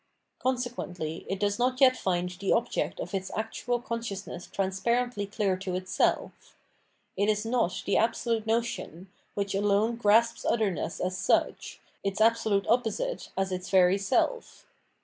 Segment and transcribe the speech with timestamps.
[0.39, 5.75] Consequently it does not yet find the object of its actual consciousness transparently clear to
[5.75, 6.57] itself;
[7.15, 13.29] it is not the absolute notion, which alone grasps otherness as such, its absolute opposite,
[13.37, 14.65] as its very self.